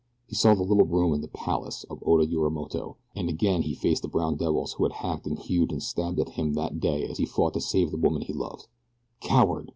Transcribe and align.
He 0.25 0.33
saw 0.35 0.55
the 0.55 0.63
little 0.63 0.87
room 0.87 1.13
in 1.13 1.21
the 1.21 1.27
"palace" 1.27 1.83
of 1.83 2.01
Oda 2.03 2.25
Yorimoto, 2.25 2.95
and 3.15 3.29
again 3.29 3.61
he 3.61 3.75
faced 3.75 4.01
the 4.01 4.07
brown 4.07 4.35
devils 4.35 4.73
who 4.73 4.83
had 4.85 4.93
hacked 4.93 5.27
and 5.27 5.37
hewed 5.37 5.71
and 5.71 5.83
stabbed 5.83 6.19
at 6.19 6.29
him 6.29 6.53
that 6.55 6.79
day 6.79 7.05
as 7.07 7.19
he 7.19 7.25
fought 7.27 7.53
to 7.53 7.61
save 7.61 7.91
the 7.91 7.97
woman 7.97 8.23
he 8.23 8.33
loved. 8.33 8.65
Coward! 9.19 9.69